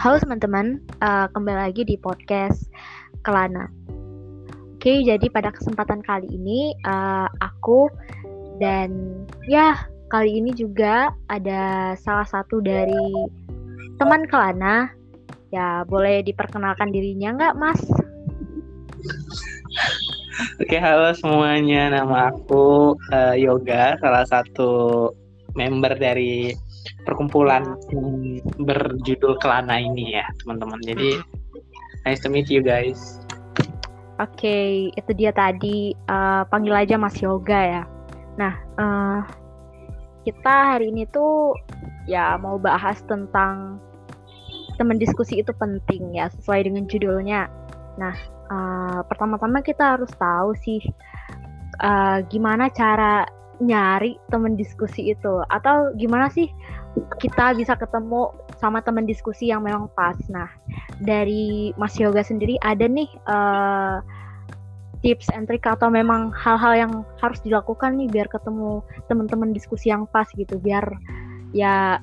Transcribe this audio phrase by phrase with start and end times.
[0.00, 2.72] Halo teman-teman, uh, kembali lagi di podcast
[3.20, 3.68] Kelana.
[4.72, 7.84] Oke, jadi pada kesempatan kali ini uh, aku
[8.64, 8.96] dan
[9.44, 9.76] ya
[10.08, 13.28] kali ini juga ada salah satu dari
[14.00, 14.88] teman Kelana.
[15.52, 17.84] Ya, boleh diperkenalkan dirinya nggak, Mas?
[20.64, 21.92] Oke, halo semuanya.
[21.92, 25.12] Nama aku uh, Yoga, salah satu
[25.52, 26.56] member dari
[27.04, 27.76] perkumpulan
[28.60, 30.80] berjudul Kelana ini ya, teman-teman.
[30.84, 31.20] Jadi
[32.04, 33.20] nice to meet you guys.
[34.20, 34.68] Oke, okay,
[35.00, 37.82] itu dia tadi uh, panggil aja Mas Yoga ya.
[38.36, 39.20] Nah, uh,
[40.28, 41.56] kita hari ini tuh
[42.04, 43.80] ya mau bahas tentang
[44.76, 47.48] teman diskusi itu penting ya sesuai dengan judulnya.
[47.96, 48.16] Nah,
[48.52, 50.84] uh, pertama-tama kita harus tahu sih
[51.80, 53.24] uh, gimana cara
[53.60, 56.48] nyari teman diskusi itu atau gimana sih
[57.22, 60.16] kita bisa ketemu sama teman diskusi yang memang pas.
[60.28, 60.50] Nah,
[61.00, 64.02] dari Mas Yoga sendiri ada nih uh,
[65.00, 66.92] tips and trick atau memang hal-hal yang
[67.22, 70.84] harus dilakukan nih biar ketemu teman-teman diskusi yang pas gitu, biar
[71.56, 72.02] ya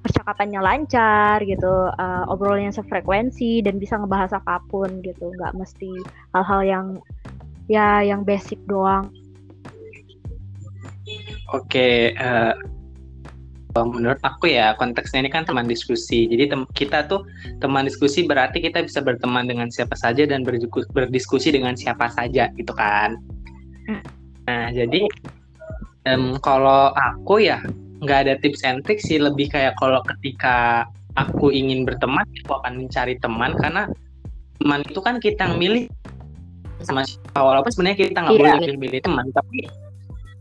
[0.00, 5.92] percakapannya lancar gitu, uh, obrolannya sefrekuensi dan bisa ngebahas apa pun gitu, nggak mesti
[6.30, 6.86] hal-hal yang
[7.66, 9.10] ya yang basic doang.
[11.54, 12.54] Oke, uh,
[13.84, 16.30] menurut aku ya konteksnya ini kan teman diskusi.
[16.30, 17.26] Jadi tem kita tuh
[17.60, 20.46] teman diskusi berarti kita bisa berteman dengan siapa saja dan
[20.94, 23.18] berdiskusi dengan siapa saja gitu kan.
[23.90, 24.02] Hmm.
[24.46, 25.04] Nah jadi
[26.08, 27.60] um, kalau aku ya
[28.00, 32.86] nggak ada tips and trick sih lebih kayak kalau ketika aku ingin berteman aku akan
[32.86, 33.88] mencari teman karena
[34.60, 35.84] teman itu kan kita yang milih
[36.84, 38.56] sama siapa walaupun sebenarnya kita nggak yeah.
[38.60, 39.58] boleh pilih teman tapi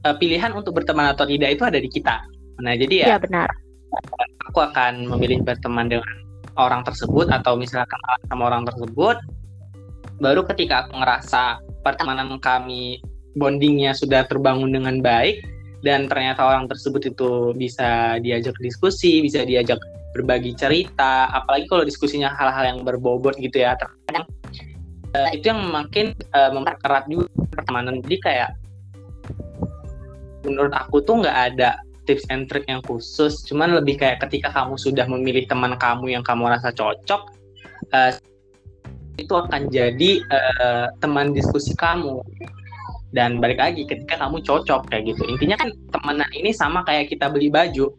[0.04, 2.20] uh, pilihan untuk berteman atau tidak itu ada di kita
[2.62, 3.50] nah jadi ya, ya benar
[4.52, 6.16] aku akan memilih berteman dengan
[6.56, 9.18] orang tersebut atau misalnya kenal sama orang tersebut
[10.24, 13.04] baru ketika aku ngerasa pertemanan kami
[13.36, 15.44] bondingnya sudah terbangun dengan baik
[15.86, 19.78] dan ternyata orang tersebut itu bisa diajak diskusi, bisa diajak
[20.18, 24.26] berbagi cerita, apalagi kalau diskusinya hal-hal yang berbobot gitu ya, terkadang
[25.14, 28.02] uh, itu yang makin uh, mempererat juga pertemanan.
[28.02, 28.50] Jadi kayak
[30.42, 34.78] menurut aku tuh nggak ada tips and trick yang khusus, cuman lebih kayak ketika kamu
[34.78, 37.22] sudah memilih teman kamu yang kamu rasa cocok,
[37.92, 38.12] uh,
[39.18, 42.22] itu akan jadi uh, teman diskusi kamu.
[43.16, 45.24] Dan balik lagi ketika kamu cocok kayak gitu.
[45.32, 47.96] Intinya kan temenan ini sama kayak kita beli baju.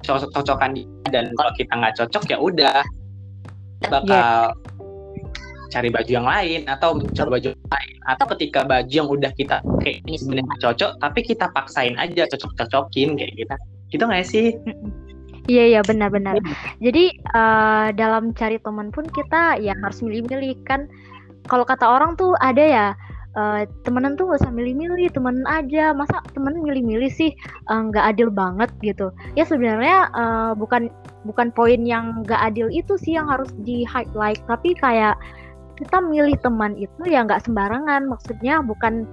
[0.00, 0.72] Cocok cocokan
[1.12, 2.80] dan kalau kita nggak cocok ya udah.
[3.84, 4.65] Bakal yeah.
[5.70, 7.94] Cari baju yang lain atau coba baju lain.
[8.06, 12.52] Atau ketika baju yang udah kita kayak ini sebenarnya cocok tapi kita paksain aja cocok
[12.64, 13.54] cocokin kayak gitu.
[13.90, 14.46] Gitu nggak sih?
[15.46, 16.42] Iya iya benar-benar.
[16.82, 20.90] Jadi uh, dalam cari teman pun kita ya harus milih-milih kan.
[21.46, 22.86] Kalau kata orang tuh ada ya
[23.38, 25.94] uh, temenan tuh gak usah milih-milih temen aja.
[25.94, 27.30] Masa temen milih-milih sih?
[27.70, 29.14] Eh, nggak uh, adil banget gitu.
[29.38, 30.90] Ya sebenarnya uh, bukan
[31.22, 35.14] bukan poin yang nggak adil itu sih yang harus di highlight tapi kayak
[35.76, 38.08] kita milih teman itu ya nggak sembarangan.
[38.08, 39.04] Maksudnya bukan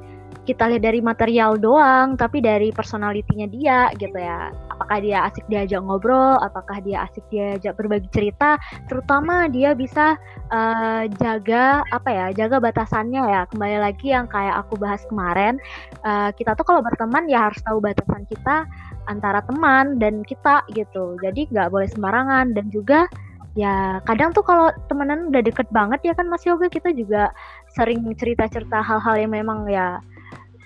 [0.44, 4.52] kita lihat dari material doang tapi dari personalitinya dia gitu ya.
[4.74, 8.60] Apakah dia asik diajak ngobrol apakah dia asik diajak berbagi cerita
[8.92, 10.20] terutama dia bisa
[10.52, 13.42] uh, jaga apa ya jaga batasannya ya.
[13.48, 15.56] Kembali lagi yang kayak aku bahas kemarin
[16.04, 18.68] uh, kita tuh kalau berteman ya harus tahu batasan kita
[19.08, 21.16] antara teman dan kita gitu.
[21.24, 22.52] Jadi nggak boleh sembarangan.
[22.52, 23.08] Dan juga
[23.54, 27.30] ya kadang tuh kalau temenan udah deket banget ya kan Mas Yoga kita juga
[27.78, 30.02] sering cerita-cerita hal-hal yang memang ya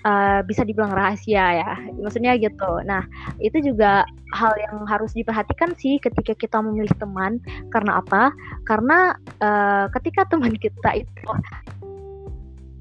[0.08, 2.80] uh, bisa dibilang rahasia ya maksudnya gitu.
[2.88, 3.04] Nah
[3.44, 7.40] itu juga hal yang harus diperhatikan sih ketika kita memilih teman.
[7.68, 8.32] Karena apa?
[8.64, 9.12] Karena
[9.44, 11.28] uh, ketika teman kita itu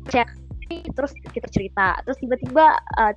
[0.07, 0.27] chat
[0.67, 3.15] terus kita cerita terus tiba-tiba uh,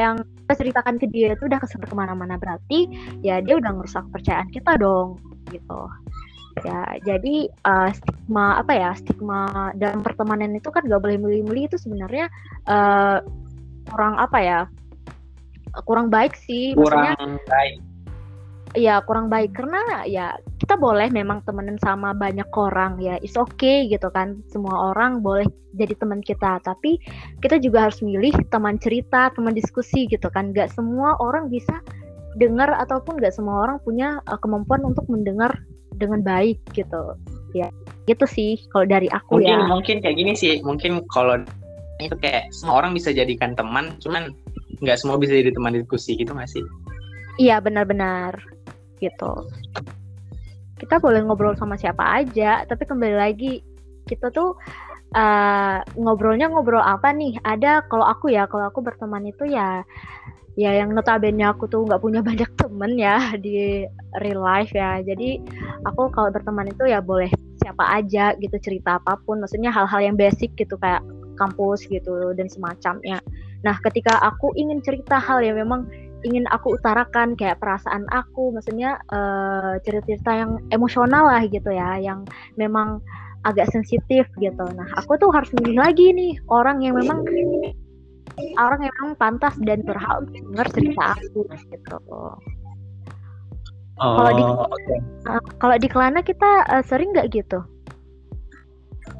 [0.00, 2.88] yang kita ceritakan ke dia itu udah kesebar ke mana-mana berarti
[3.20, 5.20] ya dia udah ngerusak kepercayaan kita dong
[5.52, 5.92] gitu.
[6.64, 11.76] Ya jadi uh, stigma apa ya stigma dalam pertemanan itu kan gak boleh milih-milih itu
[11.76, 12.32] sebenarnya
[12.64, 13.20] uh,
[13.92, 14.60] kurang apa ya
[15.84, 16.72] kurang baik sih.
[16.72, 17.87] Kurang Maksudnya, baik
[18.76, 19.56] ya kurang baik.
[19.56, 24.40] Karena ya kita boleh memang temenan sama banyak orang ya is okay gitu kan.
[24.50, 26.60] Semua orang boleh jadi teman kita.
[26.64, 26.98] Tapi
[27.40, 30.52] kita juga harus milih teman cerita teman diskusi gitu kan.
[30.52, 31.80] Gak semua orang bisa
[32.36, 35.54] dengar ataupun gak semua orang punya uh, kemampuan untuk mendengar
[35.96, 37.14] dengan baik gitu.
[37.56, 37.72] Ya
[38.08, 39.68] gitu sih kalau dari aku mungkin, ya.
[39.68, 40.60] Mungkin kayak gini sih.
[40.60, 41.40] Mungkin kalau
[41.98, 44.30] itu kayak semua orang bisa jadikan teman cuman
[44.78, 46.62] nggak semua bisa jadi teman diskusi gitu nggak sih?
[47.38, 48.34] Iya benar-benar
[49.00, 49.48] gitu.
[50.78, 53.62] Kita boleh ngobrol sama siapa aja tapi kembali lagi
[54.06, 54.56] kita tuh
[55.14, 57.36] uh, ngobrolnya ngobrol apa nih?
[57.42, 59.82] Ada kalau aku ya kalau aku berteman itu ya
[60.58, 63.86] ya yang notabene aku tuh nggak punya banyak temen ya di
[64.18, 64.98] real life ya.
[65.04, 65.38] Jadi
[65.86, 67.30] aku kalau berteman itu ya boleh
[67.62, 69.38] siapa aja gitu cerita apa pun.
[69.42, 71.04] Maksudnya hal-hal yang basic gitu kayak
[71.38, 73.22] kampus gitu dan semacamnya.
[73.62, 75.86] Nah ketika aku ingin cerita hal yang memang
[76.26, 82.26] ingin aku utarakan kayak perasaan aku maksudnya uh, cerita-cerita yang emosional lah gitu ya yang
[82.58, 82.98] memang
[83.46, 87.22] agak sensitif gitu nah aku tuh harus milih lagi nih orang yang memang
[88.58, 91.98] orang yang memang pantas dan berhak untuk dengar cerita aku gitu.
[93.98, 94.98] Oh, kalau di okay.
[95.26, 97.58] uh, kalau di Kelana kita uh, sering nggak gitu?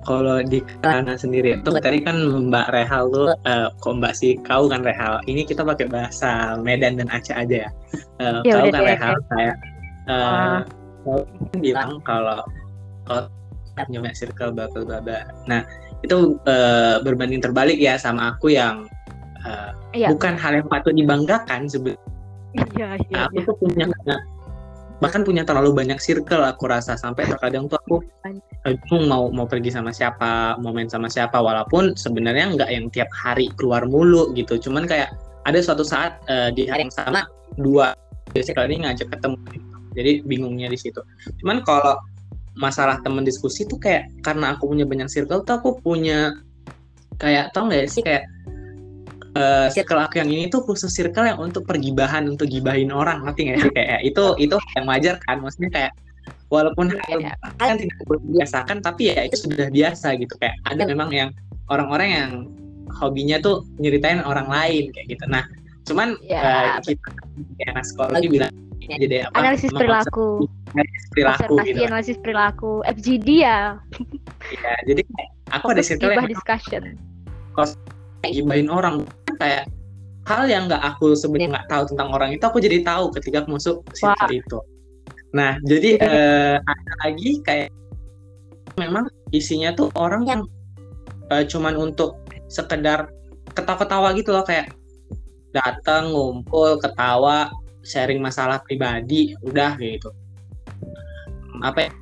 [0.08, 2.16] Kalau di Kelana sendiri itu tadi kan
[2.48, 5.20] Mbak Rehal tuh uh, kok Mbak sih kau kan Rehal.
[5.28, 7.70] Ini kita pakai bahasa Medan dan Aceh aja ya.
[8.16, 9.52] Uh, ya kau kan deh, Rehal saya
[10.08, 10.64] uh,
[11.12, 11.22] uh.
[11.60, 12.40] bilang kalau
[13.04, 13.28] kalau
[13.84, 15.28] punya circle bakal baba.
[15.44, 15.60] Nah
[16.00, 18.88] itu uh, berbanding terbalik ya sama aku yang
[19.44, 20.08] uh, iya.
[20.08, 22.00] bukan hal yang patut dibanggakan sebenarnya.
[22.56, 23.44] Iya, iya, nah, aku iya.
[23.44, 23.84] tuh punya
[24.98, 26.98] bahkan punya terlalu banyak circle aku rasa.
[26.98, 27.96] Sampai terkadang tuh aku
[28.66, 31.38] bingung mau mau pergi sama siapa mau main sama siapa.
[31.38, 34.58] Walaupun sebenarnya nggak yang tiap hari keluar mulu gitu.
[34.58, 35.14] Cuman kayak
[35.46, 37.24] ada suatu saat uh, di hari yang sama
[37.56, 37.94] dua
[38.34, 39.38] circle ini ngajak ketemu.
[39.96, 41.00] Jadi bingungnya di situ.
[41.42, 41.96] Cuman kalau
[42.58, 46.34] masalah teman diskusi tuh kayak karena aku punya banyak circle tuh aku punya
[47.22, 48.26] kayak tau nggak sih kayak
[49.38, 53.40] uh, circle aku yang ini tuh khusus circle yang untuk pergibahan untuk gibahin orang ngerti
[53.48, 55.38] nggak sih kayak itu itu yang wajar kan?
[55.38, 55.92] Maksudnya kayak
[56.50, 57.32] walaupun ya,
[57.62, 60.34] kan tidak dibiasakan tapi ya itu sudah biasa gitu.
[60.42, 61.30] Kayak ada memang yang
[61.70, 62.30] orang-orang yang
[62.98, 65.24] hobinya tuh nyeritain orang lain kayak gitu.
[65.30, 65.46] Nah
[65.86, 68.52] cuman ya, uh, kita anak sekolah bilang
[68.96, 69.36] jadi apa?
[69.44, 70.48] Analisis perilaku.
[70.72, 71.80] analisis perilaku gitu.
[71.84, 72.72] Analisis perilaku.
[72.88, 73.76] FGD ya.
[74.48, 75.02] Ya jadi
[75.52, 76.96] aku ada circle yang discussion.
[78.26, 79.06] gibahin orang
[79.38, 79.64] kayak
[80.28, 83.56] hal yang nggak aku sebenarnya nggak tahu tentang orang itu aku jadi tahu ketika aku
[83.56, 84.58] masuk circle itu
[85.32, 87.70] nah jadi uh, ada lagi kayak
[88.76, 90.40] memang isinya tuh orang yang
[91.32, 93.12] uh, cuman untuk sekedar
[93.52, 94.72] ketawa-ketawa gitu loh kayak
[95.52, 97.48] datang ngumpul ketawa
[97.82, 100.12] sharing masalah pribadi udah gitu.
[101.64, 101.92] Apa ya?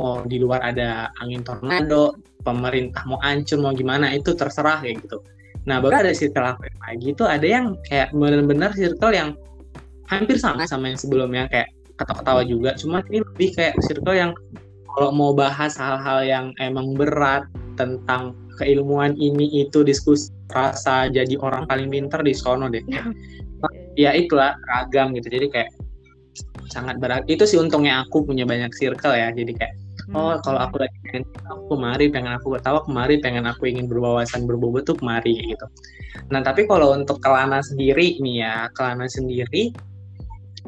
[0.00, 5.18] Oh di luar ada angin tornado pemerintah mau ancur mau gimana itu terserah kayak gitu
[5.66, 9.34] nah baru ada circle apa lagi itu ada yang kayak benar-benar circle yang
[10.06, 12.70] hampir sama sama yang sebelumnya kayak ketawa-ketawa juga.
[12.78, 14.32] Cuma ini lebih kayak circle yang
[14.96, 17.44] kalau mau bahas hal-hal yang emang berat
[17.76, 22.84] tentang keilmuan ini itu diskusi rasa jadi orang paling pinter di sono deh.
[23.96, 25.32] Ya itulah ragam gitu.
[25.32, 25.72] Jadi kayak
[26.68, 27.24] sangat berat.
[27.32, 29.32] Itu sih untungnya aku punya banyak circle ya.
[29.32, 29.72] Jadi kayak
[30.14, 34.46] oh kalau aku lagi pengen aku kemari pengen aku ketawa kemari pengen aku ingin berwawasan
[34.46, 35.66] berbobot tuh kemari gitu.
[36.30, 39.74] Nah tapi kalau untuk kelana sendiri nih ya kelana sendiri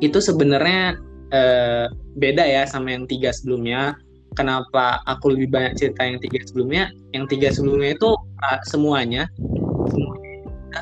[0.02, 0.98] itu sebenarnya
[1.30, 1.86] eh,
[2.18, 3.94] beda ya sama yang tiga sebelumnya.
[4.36, 6.94] Kenapa aku lebih banyak cerita yang tiga sebelumnya?
[7.10, 9.26] Yang tiga sebelumnya itu uh, semuanya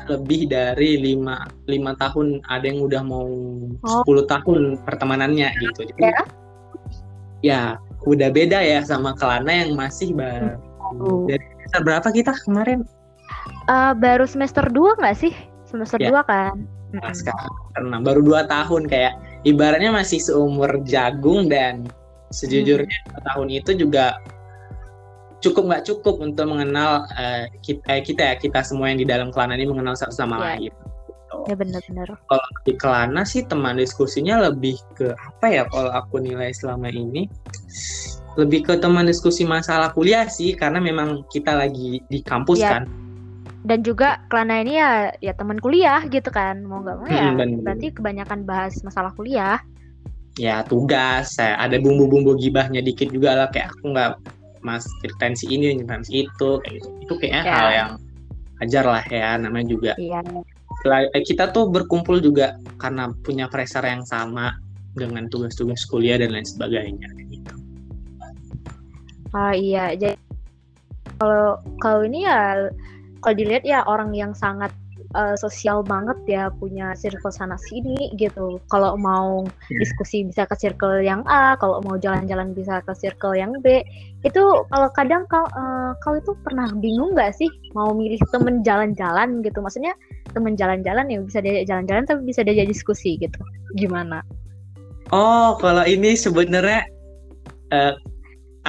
[0.05, 2.43] lebih dari lima lima tahun.
[2.53, 3.25] Ada yang udah mau
[3.81, 4.03] oh.
[4.05, 5.89] 10 tahun pertemanannya gitu.
[5.89, 6.21] Jadi ya,
[7.41, 7.61] ya
[8.07, 10.55] udah beda ya sama Kelana yang masih baru.
[10.95, 11.27] Uh.
[11.27, 12.87] Dari semester berapa kita kemarin?
[13.67, 15.35] Uh, baru semester 2 nggak sih?
[15.67, 16.23] Semester ya.
[16.23, 16.55] 2 kan?
[16.95, 21.83] Nah, sekarang karena baru dua tahun kayak ibaratnya masih seumur jagung dan
[22.31, 23.27] sejujurnya hmm.
[23.27, 24.15] tahun itu juga
[25.43, 29.59] cukup nggak cukup untuk mengenal uh, kita kita ya kita semua yang di dalam kelana
[29.59, 30.43] ini mengenal satu sama ya.
[30.55, 30.71] lain
[31.47, 36.51] ya benar-benar kalau di Kelana sih teman diskusinya lebih ke apa ya kalau aku nilai
[36.51, 37.31] selama ini?
[38.37, 42.77] Lebih ke teman diskusi masalah kuliah sih karena memang kita lagi di kampus ya.
[42.77, 42.83] kan.
[43.65, 47.65] Dan juga Kelana ini ya ya teman kuliah gitu kan mau nggak mau ya hmm,
[47.65, 49.57] berarti kebanyakan bahas masalah kuliah.
[50.37, 54.11] Ya tugas saya ada bumbu-bumbu gibahnya dikit juga lah kayak aku nggak
[54.61, 56.89] mas ceritain si ini ceritain si itu kayak gitu.
[57.07, 57.53] Itu kayaknya ya.
[57.55, 57.91] hal yang
[58.61, 59.91] ajar lah ya namanya juga.
[59.97, 60.21] Ya.
[60.87, 64.55] Eh, kita tuh berkumpul juga karena punya pressure yang sama
[64.97, 67.53] dengan tugas-tugas kuliah dan lain sebagainya gitu.
[69.35, 70.17] Ah iya, jadi
[71.21, 72.71] kalau kalau ini ya
[73.21, 74.71] kalau dilihat ya orang yang sangat
[75.15, 78.59] uh, sosial banget ya punya circle sana sini gitu.
[78.73, 79.77] Kalau mau hmm.
[79.79, 83.85] diskusi bisa ke circle yang A, kalau mau jalan-jalan bisa ke circle yang B.
[84.25, 89.45] Itu kalau kadang kau uh, kau itu pernah bingung nggak sih mau milih temen jalan-jalan
[89.45, 89.61] gitu?
[89.61, 89.93] Maksudnya
[90.37, 93.41] temen jalan-jalan ya bisa diajak jalan-jalan tapi bisa diajak diskusi gitu.
[93.73, 94.21] Gimana?
[95.09, 96.85] Oh kalau ini sebenarnya
[97.73, 97.97] uh,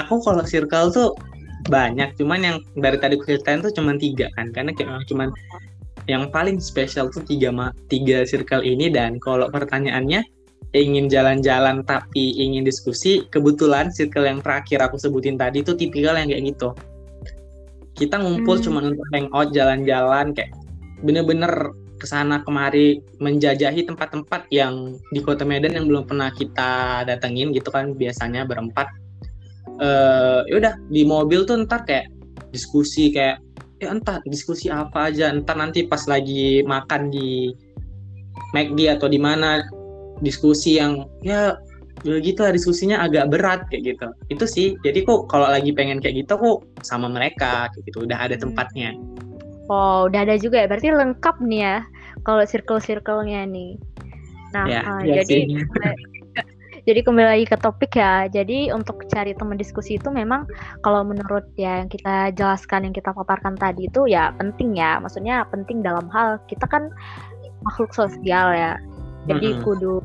[0.01, 1.13] aku kalau circle tuh
[1.69, 2.15] banyak.
[2.17, 4.55] Cuman yang dari tadi aku ceritain tuh cuma tiga kan.
[4.55, 5.29] Karena kayak cuman
[6.09, 7.53] yang paling spesial tuh tiga
[7.93, 8.89] tiga circle ini.
[8.89, 10.25] Dan kalau pertanyaannya
[10.77, 16.33] ingin jalan-jalan tapi ingin diskusi kebetulan circle yang terakhir aku sebutin tadi tuh tipikal yang
[16.33, 16.71] kayak gitu.
[17.99, 18.65] Kita ngumpul hmm.
[18.65, 20.55] cuma untuk hangout jalan-jalan kayak
[21.03, 27.51] bener-bener ke sana kemari menjajahi tempat-tempat yang di kota Medan yang belum pernah kita datengin
[27.51, 28.87] gitu kan biasanya berempat.
[29.79, 32.11] Uh, ya udah di mobil tuh ntar kayak
[32.51, 33.39] diskusi kayak
[33.79, 37.55] ya entah diskusi apa aja entar nanti pas lagi makan di
[38.55, 39.63] McD atau di mana
[40.19, 41.55] diskusi yang ya
[42.03, 44.09] begitu lah diskusinya agak berat kayak gitu.
[44.31, 48.07] Itu sih jadi kok kalau lagi pengen kayak gitu kok sama mereka kayak gitu.
[48.07, 48.43] Udah ada hmm.
[48.51, 48.95] tempatnya
[49.69, 50.67] Oh, udah ada juga ya.
[50.67, 51.77] Berarti lengkap nih ya
[52.25, 53.77] kalau circle-circle-nya nih.
[54.57, 55.61] Nah, ya, uh, ya jadi
[56.89, 58.27] jadi kembali lagi ke topik ya.
[58.33, 60.49] Jadi untuk cari teman diskusi itu memang
[60.81, 64.97] kalau menurut ya yang kita jelaskan yang kita paparkan tadi itu ya penting ya.
[65.05, 66.89] Maksudnya penting dalam hal kita kan
[67.61, 68.81] makhluk sosial ya.
[69.29, 69.65] Jadi mm -hmm.
[69.69, 70.01] kudu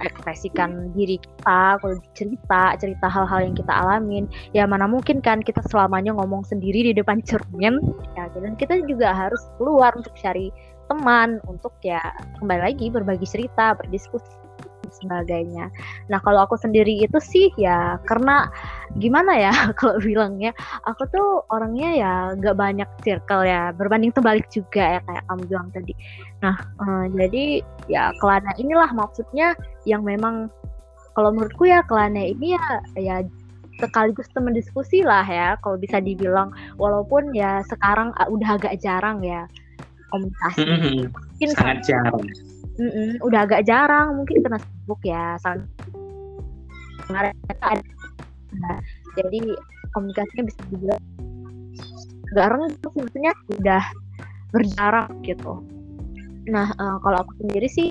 [0.00, 4.24] mengekspresikan diri kita, kalau cerita, cerita hal-hal yang kita alamin.
[4.56, 7.76] Ya mana mungkin kan kita selamanya ngomong sendiri di depan cermin,
[8.16, 10.48] ya dan kita juga harus keluar untuk cari
[10.88, 12.00] teman, untuk ya
[12.40, 14.40] kembali lagi berbagi cerita, berdiskusi
[14.88, 15.68] sebagainya.
[16.08, 18.48] Nah kalau aku sendiri itu sih ya karena
[18.98, 20.56] gimana ya kalau bilangnya
[20.88, 25.68] aku tuh orangnya ya gak banyak circle ya berbanding terbalik juga ya kayak kamu bilang
[25.70, 25.92] tadi.
[26.40, 27.44] Nah uh, jadi
[27.86, 30.48] ya kelana inilah maksudnya yang memang
[31.14, 33.16] kalau menurutku ya kelana ini ya ya
[33.80, 39.24] sekaligus teman diskusi lah ya kalau bisa dibilang walaupun ya sekarang uh, udah agak jarang
[39.24, 39.48] ya
[40.10, 40.66] komunikasi.
[40.66, 40.98] Mm -hmm.
[41.14, 42.24] Mungkin sangat jarang
[42.80, 45.68] Mm-mm, udah agak jarang mungkin karena sibuk ya sangat
[47.60, 47.84] ada.
[48.56, 48.78] Nah,
[49.20, 49.52] jadi
[49.92, 51.02] komunikasinya bisa dibilang
[52.30, 53.84] gak rendah maksudnya udah
[54.54, 55.60] berjarak gitu.
[56.48, 57.88] Nah uh, kalau aku sendiri sih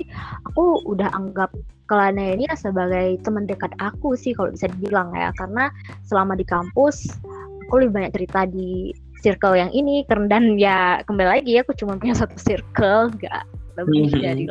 [0.48, 1.52] aku udah anggap
[1.90, 5.34] Kelana ini sebagai teman dekat aku sih kalau bisa dibilang ya.
[5.34, 5.68] Karena
[6.06, 7.10] selama di kampus
[7.66, 12.00] aku lebih banyak cerita di circle yang ini karena dan ya kembali lagi aku cuma
[12.00, 13.44] punya satu circle gak
[13.76, 14.22] lebih mm-hmm.
[14.24, 14.44] dari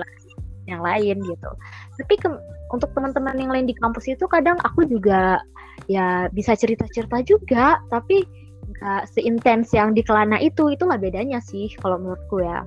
[0.69, 1.49] yang lain gitu.
[1.97, 2.29] Tapi ke,
[2.69, 5.41] untuk teman-teman yang lain di kampus itu kadang aku juga
[5.89, 8.21] ya bisa cerita-cerita juga, tapi
[8.69, 10.69] nggak seintens yang di kelana itu.
[10.69, 12.61] Itulah bedanya sih kalau menurutku ya.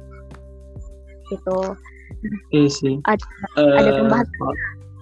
[1.31, 1.59] Gitu.
[2.53, 2.95] Iya sih.
[3.09, 3.25] Ada,
[3.57, 4.27] uh, ada tambahan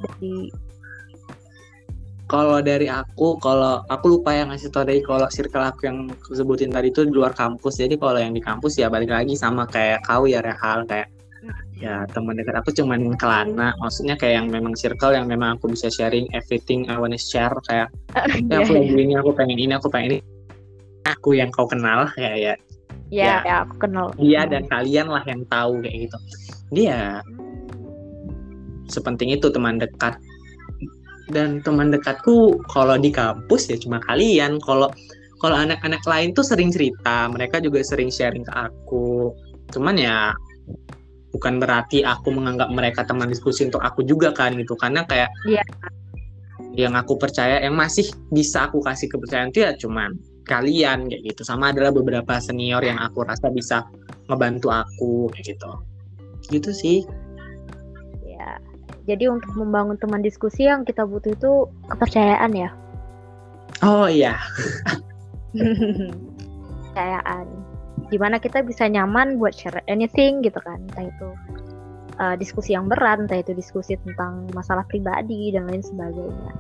[0.01, 0.53] dari
[2.31, 6.71] kalau dari aku, kalau aku lupa yang ngasih tau dari kalau circle aku yang sebutin
[6.71, 7.83] tadi itu di luar kampus.
[7.83, 11.11] Jadi kalau yang di kampus ya balik lagi sama kayak kau ya Rehal kayak
[11.81, 13.73] ya teman dekat aku cuman kelana.
[13.81, 17.53] Maksudnya kayak yang memang circle yang memang aku bisa sharing everything I wanna share.
[17.69, 17.89] Kayak
[18.53, 20.19] ya aku ini aku pengen ini aku pengen ini.
[21.09, 22.55] Aku yang kau kenal kayak ya.
[23.11, 24.13] Ya, ya, ya aku kenal.
[24.21, 26.19] Dia dan kalian lah yang tahu kayak gitu.
[26.71, 27.25] Dia
[28.87, 30.21] sepenting itu teman dekat.
[31.31, 34.61] Dan teman dekatku kalau di kampus ya cuma kalian.
[34.63, 34.91] Kalau
[35.41, 37.27] kalau anak-anak lain tuh sering cerita.
[37.33, 39.33] Mereka juga sering sharing ke aku.
[39.73, 40.37] Cuman ya
[41.31, 44.75] bukan berarti aku menganggap mereka teman diskusi untuk aku juga kan gitu.
[44.75, 45.65] Karena kayak yeah.
[46.75, 51.43] yang aku percaya yang masih bisa aku kasih kepercayaan itu ya cuman kalian kayak gitu.
[51.47, 53.87] Sama adalah beberapa senior yang aku rasa bisa
[54.27, 55.71] ngebantu aku kayak gitu.
[56.51, 56.99] Gitu sih.
[58.27, 58.59] Ya
[59.07, 61.53] jadi untuk membangun teman diskusi yang kita butuh itu
[61.91, 62.71] kepercayaan ya?
[63.87, 64.37] Oh iya.
[66.91, 67.70] Kepercayaan
[68.11, 70.83] di mana kita bisa nyaman buat share anything gitu kan.
[70.91, 71.29] Entah itu
[72.19, 76.53] uh, diskusi yang berat entah itu diskusi tentang masalah pribadi dan lain sebagainya.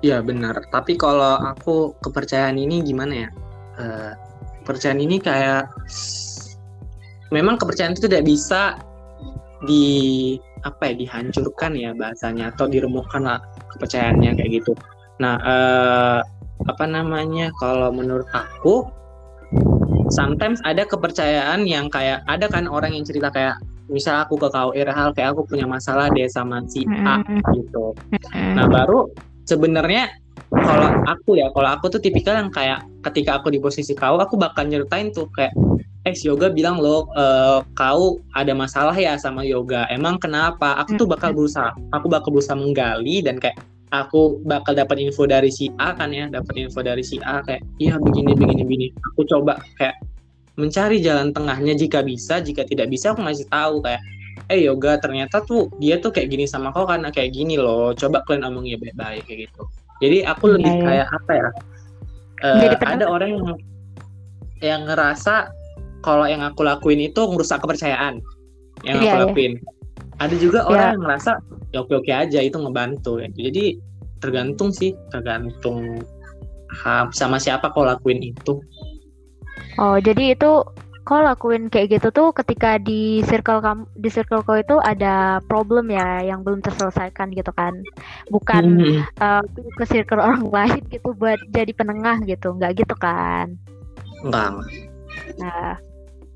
[0.00, 0.62] Iya benar.
[0.70, 3.30] Tapi kalau aku kepercayaan ini gimana ya?
[3.78, 4.12] Uh,
[4.62, 5.66] kepercayaan ini kayak
[7.34, 8.78] memang kepercayaan itu tidak bisa
[9.66, 9.86] di
[10.62, 13.42] apa ya dihancurkan ya bahasanya atau diremukkan lah
[13.74, 14.72] kepercayaannya kayak gitu.
[15.18, 16.20] Nah uh,
[16.66, 18.86] apa namanya kalau menurut aku
[20.08, 23.56] sometimes ada kepercayaan yang kayak ada kan orang yang cerita kayak
[23.88, 27.24] misal aku ke kau Irhal kayak aku punya masalah deh sama si A
[27.56, 27.96] gitu.
[28.32, 29.08] Nah baru
[29.48, 30.12] sebenarnya
[30.52, 34.36] kalau aku ya kalau aku tuh tipikal yang kayak ketika aku di posisi kau aku
[34.36, 35.56] bakal nyeritain tuh kayak
[36.06, 39.84] eh yoga bilang lo uh, kau ada masalah ya sama yoga.
[39.92, 40.78] Emang kenapa?
[40.84, 43.56] Aku tuh bakal berusaha aku bakal berusaha menggali dan kayak
[43.90, 47.64] aku bakal dapat info dari si A kan ya dapat info dari si A kayak
[47.80, 49.96] iya begini begini begini aku coba kayak
[50.58, 54.02] mencari jalan tengahnya jika bisa jika tidak bisa aku ngasih tahu kayak
[54.48, 58.24] eh yoga ternyata tuh dia tuh kayak gini sama kau karena kayak gini loh coba
[58.26, 59.62] kalian omongnya baik-baik kayak gitu
[59.98, 60.82] Jadi aku Iya, lebih iya.
[60.86, 61.48] kayak apa ya?
[62.38, 62.94] Jadi pendengar.
[62.94, 63.44] ada orang yang
[64.62, 65.34] yang ngerasa
[66.06, 68.22] kalau yang aku lakuin itu merusak kepercayaan
[68.86, 69.24] yang Iya, aku iya.
[69.26, 69.52] lakuin.
[70.18, 71.30] Ada juga orang yang ngerasa
[71.70, 73.22] ya oke oke aja itu ngebantu.
[73.22, 73.78] Jadi
[74.18, 76.02] tergantung sih, tergantung
[76.82, 78.58] ha- sama siapa kau lakuin itu.
[79.78, 80.66] Oh, jadi itu
[81.06, 85.88] kau lakuin kayak gitu tuh ketika di circle kamu di circle kau itu ada problem
[85.88, 87.78] ya yang belum terselesaikan gitu kan.
[88.28, 89.42] Bukan Hmm, eh,
[89.78, 92.58] ke circle orang lain gitu buat jadi penengah gitu.
[92.58, 93.54] Nggak gitu kan.
[94.26, 94.50] enggak.
[95.38, 95.78] Nah,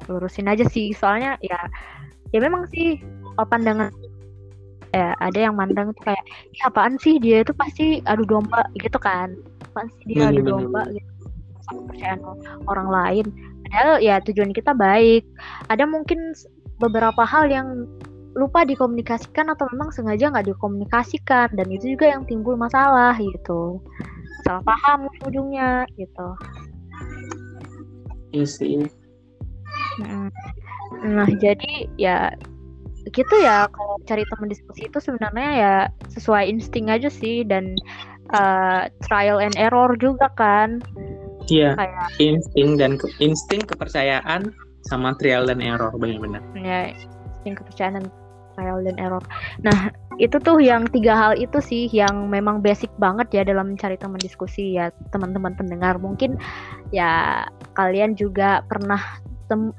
[0.07, 1.59] lurusin aja sih soalnya ya
[2.33, 2.97] ya memang sih
[3.39, 3.93] oh, pandangan
[4.93, 9.01] ya ada yang mandang tuh kayak "Ih, apaan sih dia itu pasti adu domba gitu
[9.01, 9.33] kan.
[9.73, 11.11] Apaan sih dia adu domba gitu
[11.65, 12.21] sama kepercayaan
[12.69, 13.27] orang lain.
[13.65, 15.25] Padahal ya tujuan kita baik.
[15.73, 16.37] Ada mungkin
[16.77, 17.89] beberapa hal yang
[18.33, 23.81] lupa dikomunikasikan atau memang sengaja nggak dikomunikasikan dan itu juga yang timbul masalah gitu.
[24.45, 26.29] Salah paham ujungnya gitu.
[28.33, 28.77] Iya sih.
[31.05, 32.33] Nah, jadi ya
[33.11, 35.75] gitu ya kalau cari teman diskusi itu sebenarnya ya
[36.15, 37.75] sesuai insting aja sih dan
[38.31, 40.79] uh, trial and error juga kan.
[41.51, 44.55] Iya, Kayak insting dan ke- insting kepercayaan
[44.87, 46.39] sama trial dan error benar-benar.
[46.55, 48.07] ya insting kepercayaan dan
[48.55, 49.25] trial dan error.
[49.67, 49.91] Nah,
[50.21, 54.21] itu tuh yang tiga hal itu sih yang memang basic banget ya dalam mencari teman
[54.23, 55.99] diskusi ya teman-teman pendengar.
[55.99, 56.39] Mungkin
[56.95, 57.43] ya
[57.75, 59.01] kalian juga pernah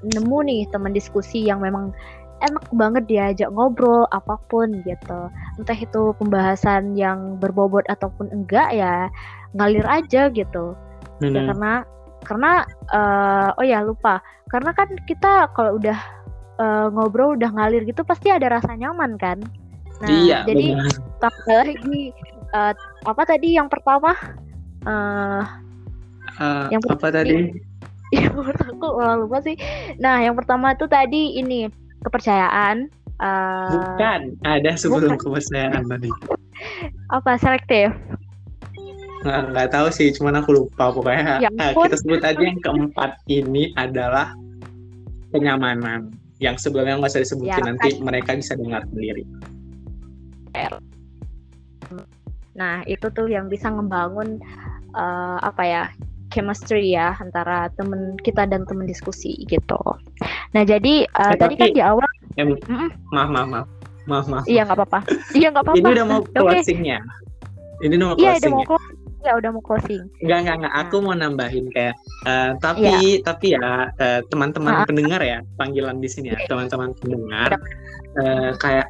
[0.03, 1.89] nemu nih teman diskusi yang memang
[2.43, 5.19] enak banget diajak ngobrol apa pun gitu.
[5.59, 9.07] Entah itu pembahasan yang berbobot ataupun enggak ya
[9.55, 10.75] ngalir aja gitu.
[11.23, 11.73] Ya karena
[12.27, 12.51] karena
[12.91, 14.19] eh, oh ya lupa.
[14.51, 16.00] Karena kan kita kalau udah
[16.59, 19.39] eh, ngobrol udah ngalir gitu pasti ada rasa nyaman kan.
[20.03, 20.75] Nah, iya, jadi
[21.23, 22.12] tambah lagi
[22.51, 22.73] eh,
[23.08, 24.12] apa tadi yang pertama
[24.84, 25.63] eh
[26.39, 27.53] Eh, yang apa tadi?
[28.34, 29.56] pertama aku malah lupa sih.
[29.97, 31.69] Nah, yang pertama itu tadi ini
[32.04, 32.88] kepercayaan
[33.24, 36.10] eh Bukan, ada sebelum kepercayaan tadi.
[37.16, 37.94] apa selektif.
[39.24, 41.39] Nggak, nggak tahu sih, cuman aku lupa pokoknya.
[41.39, 41.88] Ya ampun.
[41.88, 44.36] kita sebut aja yang keempat ini adalah
[45.32, 46.12] kenyamanan.
[46.44, 49.24] Yang sebelumnya nggak usah disebutin Ya, nanti mereka bisa dengar sendiri.
[52.54, 54.44] Nah, itu tuh yang bisa ngebangun
[54.94, 55.84] eh, apa ya?
[56.34, 59.78] Chemistry ya antara temen kita dan temen diskusi gitu.
[60.52, 62.89] Nah, jadi eh, Eh, tadi kan di awal Em, Mm-mm.
[63.13, 63.67] maaf, maaf, maaf.
[64.04, 64.46] Maaf, maaf.
[64.50, 65.00] iya nggak apa-apa.
[65.32, 65.78] Iya nggak apa-apa.
[65.80, 66.98] Ini udah mau closingnya.
[67.80, 68.67] Ini udah mau Iya, udah closing mau ya.
[68.67, 68.98] closing.
[69.24, 70.02] Ya, udah mau closing.
[70.19, 70.74] Enggak, enggak, enggak.
[70.84, 72.91] Aku mau nambahin kayak eh, tapi
[73.22, 74.84] tapi ya eh, teman-teman Ah.
[74.84, 76.50] pendengar ya, panggilan di sini ya, Oke.
[76.52, 77.56] teman-teman pendengar
[78.19, 78.88] eh, kayak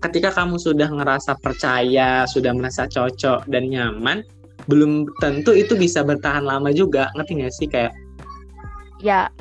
[0.00, 4.24] ketika kamu sudah ngerasa percaya, sudah merasa cocok dan nyaman,
[4.70, 7.10] belum tentu itu bisa bertahan lama juga.
[7.18, 7.92] Ngerti nggak sih kayak
[9.00, 9.32] Ya,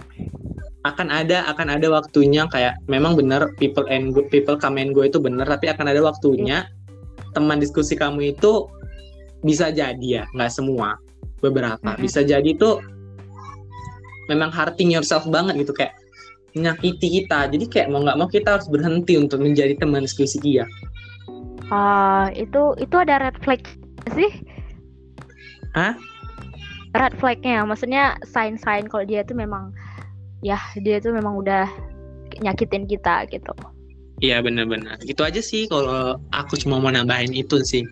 [0.88, 5.04] akan ada akan ada waktunya kayak memang benar people and go, people come and go
[5.04, 6.64] itu benar tapi akan ada waktunya
[7.36, 8.72] teman diskusi kamu itu
[9.44, 10.96] bisa jadi ya nggak semua
[11.44, 12.00] beberapa Mm-mm.
[12.00, 12.80] bisa jadi tuh
[14.32, 15.92] memang hurting yourself banget gitu kayak
[16.56, 20.64] menyakiti kita jadi kayak mau nggak mau kita harus berhenti untuk menjadi teman diskusi dia
[21.68, 23.60] eh, itu itu ada red flag
[24.16, 24.32] sih?
[25.78, 25.94] Hah?
[26.98, 29.70] Red flagnya, maksudnya sign-sign kalau dia itu memang
[30.40, 31.68] ya dia itu memang udah
[32.40, 33.52] nyakitin kita gitu.
[34.20, 37.84] iya benar-benar gitu aja sih kalau aku cuma mau nambahin itu sih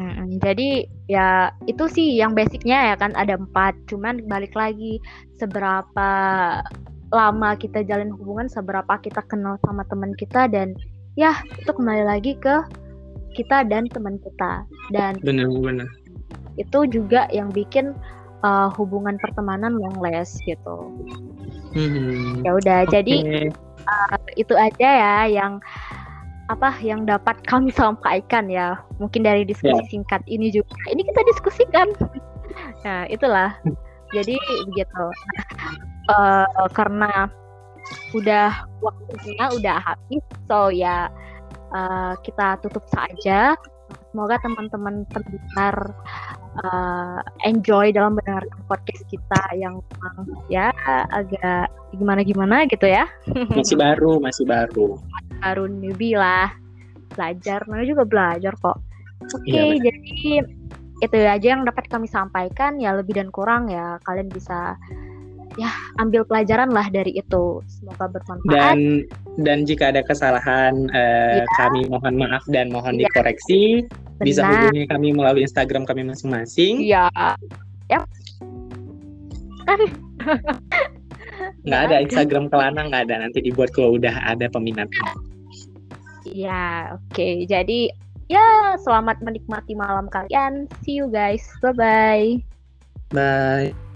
[0.00, 0.40] Mm-mm.
[0.40, 3.76] Jadi ya itu sih yang basicnya ya kan ada empat.
[3.92, 4.96] Cuman balik lagi
[5.36, 6.10] seberapa
[7.12, 10.72] lama kita jalin hubungan, seberapa kita kenal sama teman kita dan
[11.12, 12.64] ya itu kembali lagi ke
[13.36, 14.64] kita dan teman kita.
[14.96, 15.92] Dan benar-benar
[16.60, 17.96] itu juga yang bikin
[18.44, 20.92] uh, hubungan pertemanan long last gitu.
[21.72, 22.44] Hmm.
[22.44, 23.42] Ya udah, jadi Oke.
[24.36, 25.58] itu aja ya yang
[26.50, 29.88] apa yang dapat kami sampaikan ya mungkin dari diskusi Ya.
[29.88, 31.88] singkat ini juga ini kita diskusikan
[32.84, 33.56] nah itulah
[34.12, 34.36] jadi
[34.68, 35.04] begitu
[36.10, 37.30] Nah, eh, karena
[38.14, 41.08] udah waktunya udah habis so ya
[41.72, 43.56] eh, kita tutup saja
[44.12, 45.94] semoga teman-teman pendengar
[46.52, 50.68] eh, enjoy dalam mendengarkan podcast kita yang memang ya
[51.12, 53.08] agak gimana-gimana gitu ya.
[53.52, 55.00] Masih baru masih baru.
[55.40, 56.52] Baru newbie lah.
[57.12, 58.80] Belajar namanya juga belajar kok.
[59.36, 60.12] Oke Iya, jadi
[61.02, 62.80] itu aja yang dapat kami sampaikan.
[62.80, 64.76] Ya lebih dan kurang ya kalian bisa
[65.60, 65.68] ya
[66.00, 67.60] ambil pelajaran lah dari itu.
[67.68, 68.48] Semoga bermanfaat.
[68.48, 68.78] Dan
[69.40, 71.46] dan jika ada kesalahan eh, Iya.
[71.60, 73.08] kami mohon maaf dan mohon Iya.
[73.12, 73.84] dikoreksi
[74.22, 74.70] Bisa Benar.
[74.70, 76.82] hubungi kami melalui Instagram kami masing-masing.
[76.82, 77.10] Iya.
[77.90, 78.00] Ya.
[79.66, 79.80] Kan
[81.66, 83.26] Nggak ada Instagram Kelana nggak ada.
[83.26, 85.12] Nanti dibuat kalau udah ada peminatnya.
[86.26, 87.46] Iya, oke.
[87.50, 87.90] Jadi
[88.30, 90.70] ya selamat menikmati malam kalian.
[90.86, 91.42] See you guys.
[91.60, 92.28] Bye bye.
[93.12, 93.91] Bye.